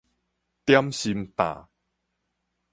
[0.65, 1.67] 點心擔